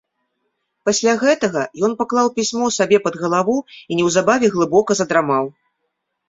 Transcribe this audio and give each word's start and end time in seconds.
Пасля 0.89 1.11
гэтага 1.23 1.61
ён 1.87 1.93
паклаў 1.99 2.27
пісьмо 2.37 2.71
сабе 2.79 2.97
пад 3.05 3.19
галаву 3.25 3.57
і 3.91 3.99
неўзабаве 4.01 4.47
глыбока 4.57 4.91
задрамаў. 5.03 5.45